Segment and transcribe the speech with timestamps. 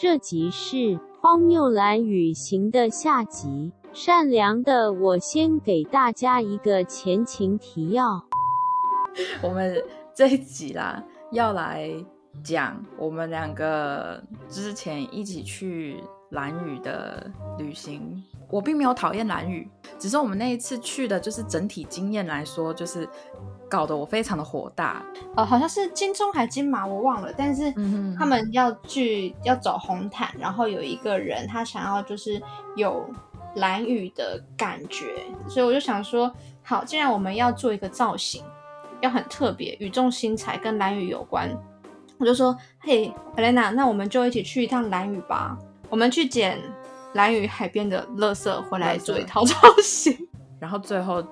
[0.00, 0.76] 这集是
[1.20, 3.72] 《荒谬蓝雨行》的下集。
[3.92, 8.24] 善良的我先给大家一个前情提要。
[9.42, 9.82] 我们
[10.14, 11.90] 这一集啦，要来
[12.44, 17.28] 讲我们两个之前一起去蓝雨的
[17.58, 18.22] 旅行。
[18.50, 19.68] 我并没有讨厌蓝雨，
[19.98, 23.08] 只是我们那一次去的，就是整体经验来说，就是
[23.68, 25.04] 搞得我非常的火大。
[25.36, 27.32] 呃，好像是金钟还金马，我忘了。
[27.36, 27.72] 但是
[28.18, 32.40] 他们要去要走红毯，然后有一个人他想要就是
[32.74, 33.06] 有
[33.56, 35.14] 蓝雨的感觉，
[35.48, 38.42] 所以我就想说，好，既然我们要做一个造型，
[39.00, 41.50] 要很特别、语重心长，跟蓝雨有关，
[42.18, 45.58] 我就说，嘿，Helena，那我们就一起去一趟蓝雨吧，
[45.90, 46.58] 我们去捡
[47.14, 50.16] 蓝雨海边的垃圾回来做一套造型。
[50.60, 51.22] 然后最后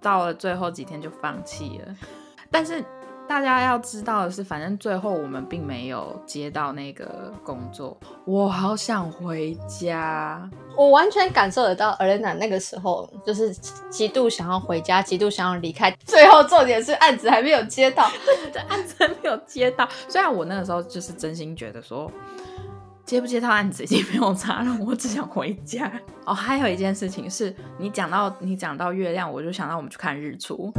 [0.00, 1.94] 到了最后几天就放弃了。
[2.50, 2.84] 但是
[3.26, 7.98] 大家要知道的是，反正最后我们并没有接到那个工作。
[8.24, 10.48] 我好想回家。
[10.76, 13.52] 我完全感受得到 Elena 那个时候就是
[13.90, 15.90] 极度想要回家，极度想要离开。
[16.04, 18.08] 最后重点是案子还没有接到，
[18.52, 22.08] 这案子还没有接到，虽然我那个时候就是真心觉得说。
[23.06, 25.88] 接不接到案子已经没有差了，我只想回家。
[26.26, 30.72] 哦，还有一件事情是你讲到你讲到月亮，我就想到我们去看日出。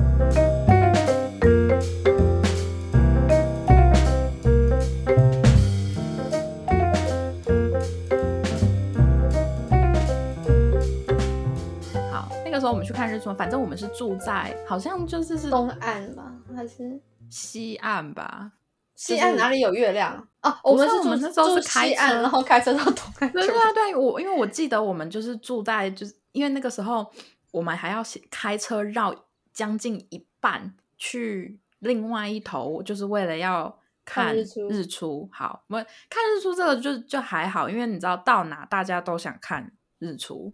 [12.12, 18.52] 好，那个时候我们去看日出，反正我们是住在好像就是是东岸吧，还是西岸吧，
[18.98, 20.60] 西岸哪里有月亮啊？
[20.64, 23.34] 我们是住我们那时候是住开西岸，车然后开车到东岸去。
[23.34, 27.06] 对对啊对，我因为我记得我们就是住在，就是因为那个时候
[27.52, 29.14] 我们还要开车绕
[29.54, 35.30] 将近一半去另外一头，就是为了要看看日出日出。
[35.32, 40.52] 好，我们看日出这个就就还好，因为你知道到哪大家都想看日出，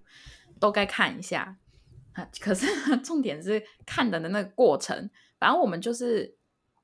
[0.60, 1.56] 都该看一下。
[2.12, 2.68] 啊 可是
[3.00, 5.10] 重点是看的那个过程，
[5.40, 6.36] 反正我们就是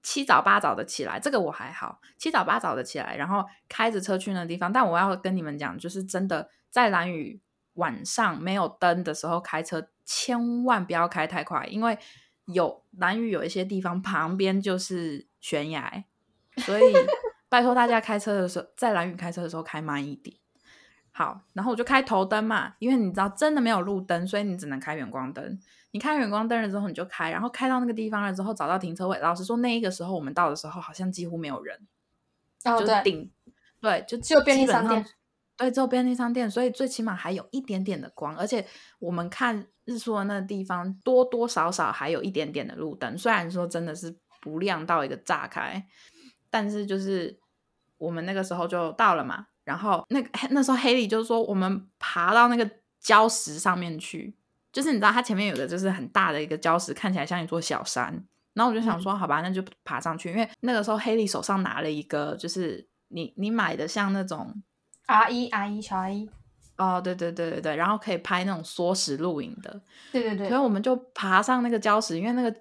[0.01, 4.71] 七早八早的起来，这个我还好，七早八早的起来，然后开着车去那个地方。
[4.71, 7.41] 但我要跟你们讲，就是真的在蓝屿
[7.73, 11.97] 晚上没有灯的时候开车，千万不要开太快，因为
[12.45, 16.05] 有蓝屿有一些地方旁边就是悬崖，
[16.57, 16.93] 所以
[17.49, 20.35] 拜托大家开车的时候，在蓝屿开车的时候开慢一点。
[21.11, 25.59] 好，然后我就开头灯嘛，因为你知道真的没有路灯，所以你只能开远光灯。
[25.91, 29.17] 你看远光灯了之后，你就开，然后开到那个地方了之后，找到停车位。
[29.19, 31.87] 老实说，那一个时候我们到的时候，好像几乎没有人，
[32.65, 33.31] 哦，对，就顶，
[33.81, 35.05] 对，就只有便利商店
[35.57, 38.65] 对，只有便利商店，所以最起码还有一点点的光，而且
[38.99, 45.85] 我们看日出的那个地方，多多少少还有一点点的路灯，虽然说真的是不亮到一个炸开，
[46.49, 47.37] 但是就是
[47.97, 52.69] 我们那个时候就到了嘛，然后那个那时候黑里就是说我们爬到那个
[53.03, 54.37] 礁石上面去，
[54.71, 58.23] 就是你知道它前面有个就是很大的一个礁石，看起来像一座小山。
[58.53, 64.53] 然后我就想说，好吧，那就爬上去，因为那个时候黑莉手上拿了一个，就是你你买的像那种
[65.05, 66.29] 阿姨阿姨小阿姨，
[66.77, 69.81] 哦，对对对对对，然后可以拍那种缩时录影的，
[70.11, 72.53] 对对对所以，我们就爬上那个礁石，因为那个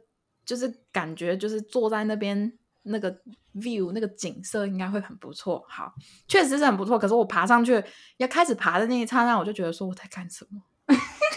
[0.45, 2.53] 就是感觉就是坐在那边
[2.83, 3.11] 那个
[3.55, 5.65] view 那个景色应该会很不错。
[5.69, 5.93] 好，
[6.29, 6.99] 确实是很不错。
[6.99, 7.83] 可是我爬上去
[8.19, 10.61] 要开始爬的那一刹那，我就觉得说我在干什么？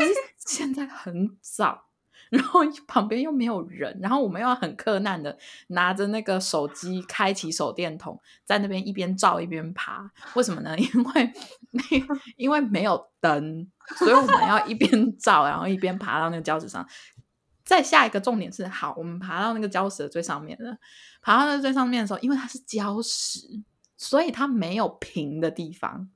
[0.08, 1.86] 就是现在很早。
[2.30, 10.10] 然后旁边又没有人，然后我们又要很困难的拿着那个手机开启手电筒，在那边一边照一边爬。
[10.36, 10.74] 为什么呢？
[10.80, 11.34] 因为
[12.38, 16.88] 因为没有灯，所以我们要一边 照，然后一边爬到那个礁石上。
[17.66, 20.78] 再下一个重点是，好，我们爬到那个礁石的最上面了。
[21.22, 23.62] 爬到那最上面的时候，因为它是礁石，
[23.98, 26.10] 所以它没有平的地方。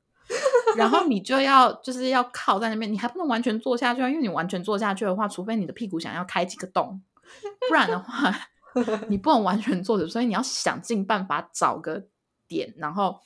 [0.77, 7.01] 然后你就要就是要靠在那边，你还不能完全坐下去啊，因为你完全坐下去的话，除非你的屁股想要开几个洞，
[7.67, 8.33] 不然的话
[9.07, 12.03] 你不能完全坐着，所以你要想尽办法找个
[12.47, 13.19] 点，然后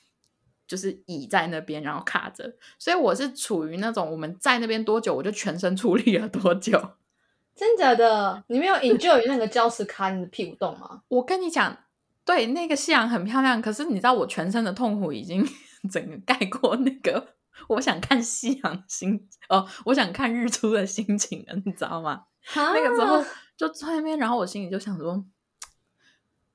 [0.67, 2.53] 就是倚在那边，然后卡着。
[2.77, 6.79] 所以我是处于那种我们在那边多久，我就全身出力了多久。
[7.55, 8.43] 真假的？
[8.47, 11.01] 你没有 enjoy 那个礁石卡你的屁股洞吗？
[11.09, 11.75] 我跟你讲，
[12.23, 15.45] 对，那个夕阳很漂亮，可是你知道我全身的痛苦已经
[15.91, 17.35] 整个盖过那个
[17.67, 22.25] 我想看夕阳心哦，我想看日出的心情了，你知道吗？
[22.55, 23.23] 那个时候
[23.57, 25.23] 就在那边，然后我心里就想说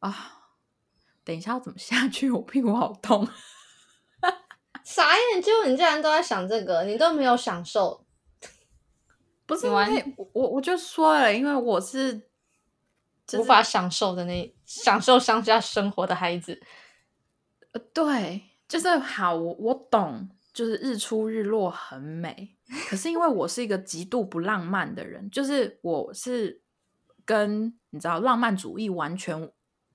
[0.00, 0.32] 啊，
[1.22, 2.30] 等一下要怎么下去？
[2.30, 3.28] 我屁股好痛。
[4.84, 8.04] 傻眼，结果你竟然都在想这个，你都没有享受。
[9.46, 12.18] 不是因为我我我就说了，因为我是、
[13.26, 16.60] 就是、无法享受的那享受乡下生活的孩子，
[17.72, 22.56] 呃对，就是好，我我懂，就是日出日落很美，
[22.88, 26.62] 可是因为我是一个极度不浪漫的人，就是我是
[27.24, 29.50] 跟你知道浪漫主义完全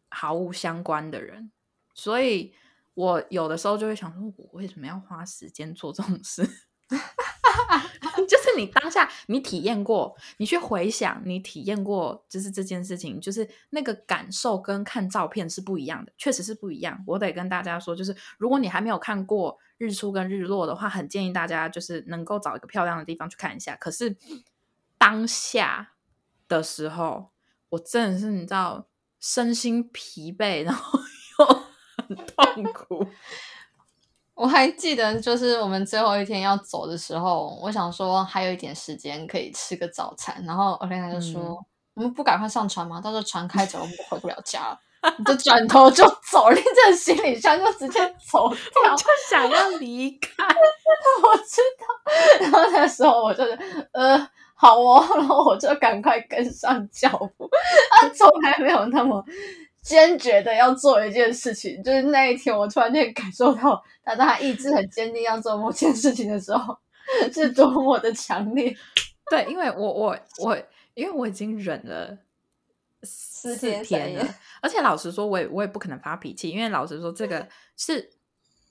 [0.10, 1.50] 毫无相关的人，
[1.94, 2.54] 所以
[2.94, 6.46] 我有的时候就会想说，我为什么要花时间做这种事？
[8.28, 17.02] 就是你当下你体验过，你去回想你体验过，就是这件事情，就是那个感受跟看照片是不一样的，确实是不一样。
[17.08, 23.76] 我得跟大家说，就是如果你还没有看过日出跟日落的话，很建议大家就是能够找一个漂亮的地方去看一下。
[23.78, 24.16] 可是
[25.00, 25.94] 当下
[26.48, 27.32] 的时候，
[27.70, 28.86] 我真的是你知道
[29.20, 31.00] 身心疲惫，然后
[31.40, 31.46] 又
[32.08, 33.08] 很痛苦。
[34.36, 41.66] 我还记得，就是我们最后一天要走的时候，我想说还有一点时间可以吃个早餐，然后欧丽娜就说：“嗯
[41.96, 43.02] 我们不赶快上船吗？
[43.02, 44.80] 到时候船开走，我们就回不了家了。”
[45.18, 48.00] 你就转头就走， 拎着行李箱就直接
[48.32, 48.96] 走掉。
[48.96, 50.44] 就想要离开，
[51.24, 53.58] 我知道，然后那时候我就是
[53.94, 54.18] 呃，
[54.56, 57.50] 好哦，然后我就赶快跟上脚步。
[57.92, 59.24] 他从来没有那么
[59.82, 66.78] 坚决的要做一件事情，就是那一天我突然间感受到他他意志很坚定要做某件事情的时候，
[67.34, 68.76] 是多么的强烈。
[69.32, 70.58] 对，因为我我我，
[70.96, 72.18] 因为我已经忍了
[73.42, 77.48] 四天了，而且老实说，我也我也不可能发脾气，因为老实说，这个
[77.78, 78.12] 是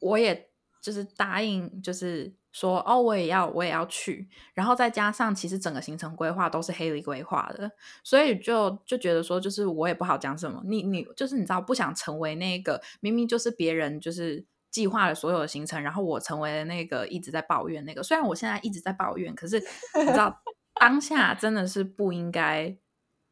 [0.01, 0.51] 我也
[0.83, 7.71] 就是答应，就是说哦，我也要我也要去，然后再加上其实整个行程规划都是黑里规划的，
[8.03, 14.47] 所以就就觉得说，就是我也不好讲什么，你你就是你知道，不想成为那个明明就是别人就是。
[14.71, 18.03] 计划了所有的行程，然后我成为了那个一直在抱怨那个。
[18.03, 20.43] 虽然我现在一直在抱怨，可是你知道
[20.79, 22.77] 当下真的是不应该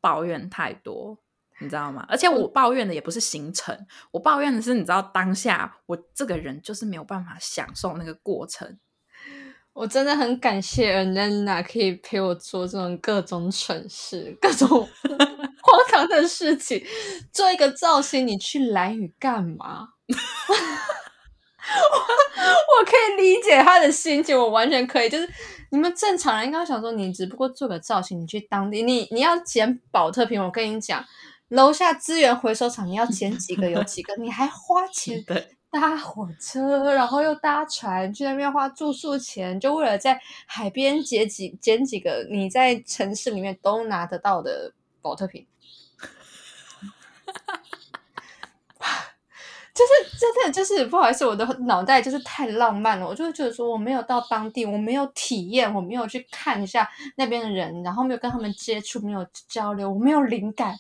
[0.01, 1.19] 抱怨太多，
[1.61, 2.05] 你知道吗？
[2.09, 3.77] 而且我抱怨的也不是行程，
[4.11, 8.79] 我抱怨的是你知道当下我这个人就是没有办法享受那个过程。
[9.73, 14.89] 我真的很感谢 Anna 可以陪我做这种各种蠢事、各种 荒
[15.91, 16.83] 唐的事情。
[17.31, 19.89] 做一个造型，你去蓝屿干嘛？
[20.09, 20.17] 我
[22.81, 25.11] 我可以理解他的心情，我完全可以。
[25.11, 25.29] 就是
[25.71, 31.05] 你们正常人应该想说，你只不过做个造型，你去当地，你你要捡保特瓶，我跟你讲，
[31.49, 35.25] 楼下资源回收厂你要捡几个有几个，你还花 钱，
[35.71, 45.47] 搭火车，然后又搭船去那边花住宿钱，就为了在海边捡几捡几个你在城市里面都拿得到的保特瓶。
[49.75, 60.75] 就是真的就是不好意思，我的脑袋就是太浪漫了，我就会觉得说我没有到当地，我没有体验，我没有去看一下那边的人，然后没有跟他们接触，没有交流，我没有灵感。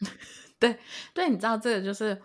[0.58, 0.78] 对，
[1.12, 2.20] 对，你知道这个就是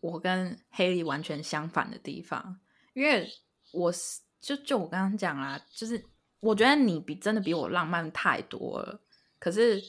[0.00, 2.58] 我跟黑莉完全相反的地方，
[2.92, 3.28] 因为
[3.72, 6.04] 我是就就我刚刚讲啦，就是
[6.40, 9.00] 我觉得你比真的比我浪漫太多了，
[9.38, 9.82] 可是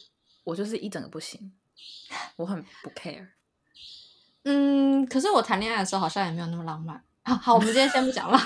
[0.44, 1.54] 我就是一整个不行，
[2.38, 3.28] 我很不 care。
[4.44, 7.04] 嗯，可是我谈恋爱的时候好像也没有那么浪漫。
[7.24, 8.40] 好好，我们今天先不讲了，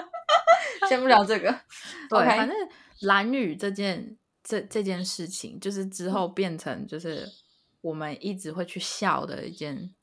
[0.88, 1.50] 先不聊这个。
[2.08, 2.56] 对反正
[3.00, 7.30] 蓝雨这件这这件事情，就是之后变成就是
[7.80, 9.94] 我们一直会去笑的一件。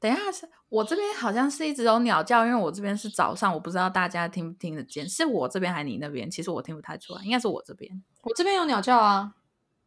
[0.00, 6.30] 等一下，是我这边好像是一直有鸟叫，因为我这边是早上，我不知道大家听不听得见，是我这边还是你那边？
[6.30, 8.02] 其实我听不太出来，应该是我这边。
[8.22, 9.34] 我这边有鸟叫啊，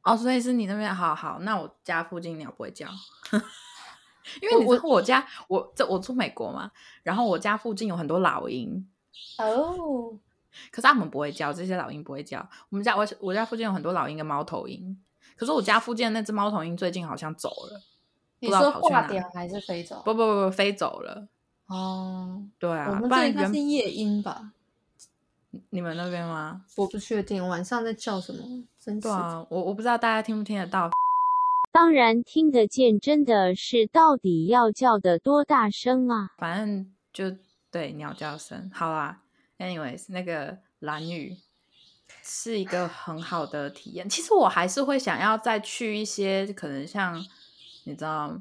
[0.04, 2.88] 哦，所以是你那边，好好，那我家附近鸟不会叫，
[4.42, 6.72] 因为我我家我这我住美国嘛，
[7.02, 8.88] 然后我家附近有很多老鹰，
[9.40, 10.18] 哦，
[10.72, 12.48] 可是他们不会叫，这些老鹰不会叫。
[12.70, 14.98] 我们家我我家附近有很多老鹰跟猫头鹰，
[15.38, 17.82] 可是我家附近的那只猫头鹰最近好像走了，
[18.40, 20.02] 你说挂掉还是飞走？
[20.06, 21.28] 不不不不飞走了。
[21.68, 24.52] 哦，对啊，我们这应该是夜莺吧？
[25.70, 26.64] 你们那边吗？
[26.78, 30.90] 我不确定晚上在叫什么，真的对啊，我我不知道大家听不听得到。
[31.72, 36.30] 当然听得见，真的是到底要叫的多大声啊！
[36.38, 37.36] 反正就
[37.72, 38.70] 对鸟叫声。
[38.72, 39.22] 好啦
[39.58, 41.38] ，anyways，那个蓝雨
[42.22, 44.08] 是一个很好的体验。
[44.08, 47.24] 其实我还是会想要再去一些可能像
[47.86, 48.38] 你知道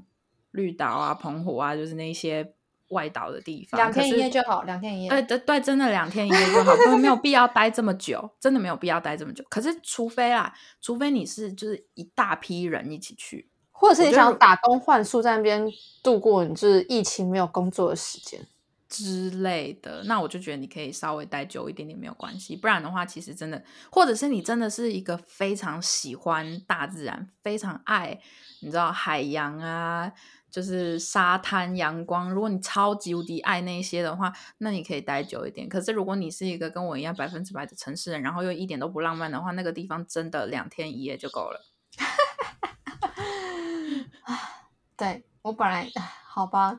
[0.51, 2.55] 绿岛啊、澎湖啊，就是那些
[2.89, 3.81] 外岛的地方。
[3.81, 5.09] 两天一夜就好，两天一夜。
[5.09, 9.45] 对对对，真的两天一夜就好，没有必要待这么久，真的没有必要待这么久。
[9.49, 15.67] 可是除非啦，除非你是就是一大批人一起去，或者是你想打工换宿，在那边
[16.03, 18.47] 度过你就是疫情没有工作的时间。
[18.93, 22.55] 之类的，那我就觉得你可以稍微待久一点点没有关系。
[22.55, 28.21] 不然的话，其实真的，或者是你真的是一个非常喜欢大自然、非常爱
[28.61, 30.13] 你知道海洋啊，
[30.51, 32.31] 就是沙滩、阳光。
[32.31, 35.67] 如果你超级无敌爱那些的话，那你可以待久一点。
[35.67, 41.65] 可是如果你是一个跟我一样百分之百的城市人，然后又一点都不浪漫的话，那个地方真的两天一夜就够了。
[44.99, 45.91] 对我本来
[46.29, 46.79] 好吧，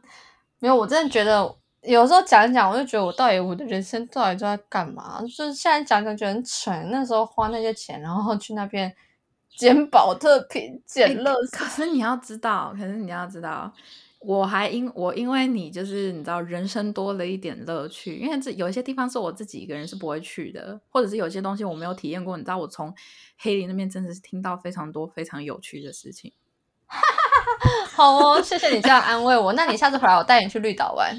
[0.59, 5.21] 没有，我真的觉得有时候讲一讲，我就觉得我到底我的人生到底都在干嘛？
[5.21, 8.95] 就是现在讲讲觉得很蠢，那时候花那些钱，然后去那边
[9.57, 13.73] 捡宝特瓶、捡乐可是你要知道，可是你要知道，
[14.19, 18.15] 我还因我因为你就是你知道，人生多了一点乐趣。
[18.15, 22.37] 因为这有一些地方是我自己一个人是不会去的，或者是有些东西我没有体验过。
[22.37, 22.93] 你知道，我从
[23.37, 26.31] 黑林那边真的是听到非常多非常有趣的事情。
[27.93, 29.53] 好哦，谢谢你这样安慰我。
[29.53, 31.15] 那你下次回来，我带你去绿岛玩。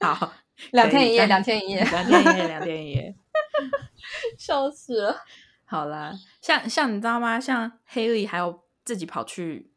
[0.00, 0.32] 好，
[0.72, 3.14] 两天一夜，两天一夜，两天一夜，两天一夜，
[4.38, 5.16] 笑死了。
[5.64, 7.38] 好啦，像像你知道吗？
[7.38, 9.70] 像黑利还有自己跑去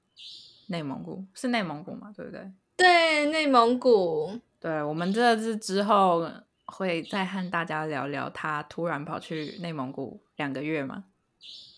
[0.68, 2.12] 内蒙古，是内蒙古嘛？
[2.16, 2.52] 对不对？
[2.76, 4.40] 对，内蒙古。
[4.60, 6.28] 对，我们这次之后
[6.66, 11.04] 会再和大家聊聊他突然跑去内蒙古两个月嘛。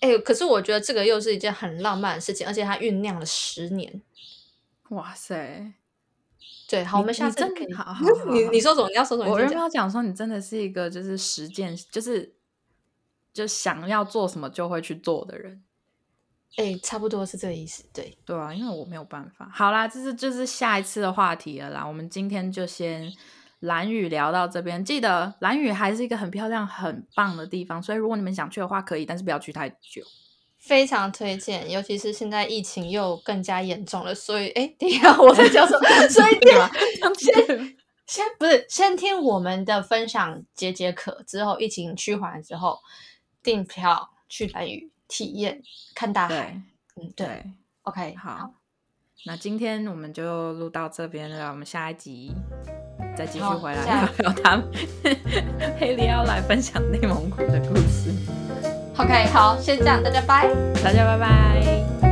[0.05, 4.01] 哎，可是我觉得这个又是一件很浪漫的事情，而且它酝酿了十年。
[4.89, 5.73] 哇塞！
[6.69, 7.73] 对，好，我们下次真可以。
[7.73, 8.87] 好 好好，你你说什么？
[8.89, 9.31] 你要说什么？
[9.31, 12.35] 我你先讲原本要讲说，你真的是一个就是实践，就是
[13.33, 15.63] 就想要做什么就会去做的人。
[16.57, 17.83] 哎，差不多是这个意思。
[17.91, 19.49] 对，对啊，因为我没有办法。
[19.51, 21.83] 好啦，这是就是下一次的话题了啦。
[21.85, 23.11] 我们今天就先
[23.59, 24.83] 蓝雨聊到这边。
[24.83, 30.03] 记得蓝雨还是一个很漂亮、很棒的地方，所以如果你们想去的话，可以，但是不要去太久。
[30.57, 35.87] 非常推荐，尤其是现在疫情又更加严重了，所以哎，等一下我在讲什么？
[36.09, 36.35] 所以？
[37.19, 37.75] 先
[38.07, 42.79] 先不是先听我们的分享解解渴，之后疫情趋缓之后
[43.43, 45.61] 订票去蓝屿体验
[45.93, 46.59] 看大海。
[46.95, 47.51] 嗯，对对
[47.83, 48.64] ，，OK，好。
[49.23, 52.35] 那今天我们就录到这边了，我们下一集
[53.17, 54.67] 再继续回来下聊聊他们
[55.79, 58.11] 黑里要来分享内蒙古的故事。
[58.97, 60.47] OK，好，先这样，大家拜。
[60.83, 62.04] 大家拜拜。